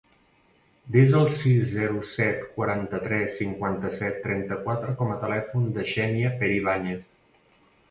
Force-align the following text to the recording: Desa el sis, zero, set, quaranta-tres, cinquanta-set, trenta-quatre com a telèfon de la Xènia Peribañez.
Desa 0.93 1.17
el 1.19 1.27
sis, 1.39 1.67
zero, 1.73 1.99
set, 2.11 2.39
quaranta-tres, 2.55 3.37
cinquanta-set, 3.43 4.19
trenta-quatre 4.25 4.97
com 5.03 5.15
a 5.17 5.21
telèfon 5.27 5.71
de 5.79 5.85
la 5.85 5.89
Xènia 5.95 6.35
Peribañez. 6.43 7.09